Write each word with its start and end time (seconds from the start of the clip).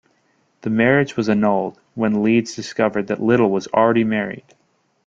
The 0.61 0.71
marriage 0.71 1.15
was 1.15 1.29
annulled 1.29 1.79
when 1.93 2.23
Leeds 2.23 2.55
discovered 2.55 3.05
that 3.05 3.21
Little 3.21 3.51
was 3.51 3.67
already 3.67 4.03
married. 4.03 4.55